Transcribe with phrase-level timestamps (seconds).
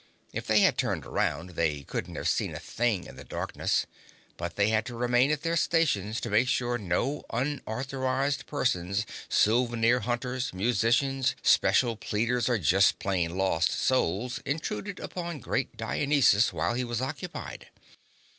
[0.33, 3.85] If they had turned around, they couldn't have seen a thing in the darkness.
[4.35, 9.99] But they had to remain at their stations, to make sure no unauthorized persons, souvenir
[9.99, 16.83] hunters, musicians, special pleaders or just plain lost souls intruded upon great Dionysus while he
[16.83, 17.67] was occupied.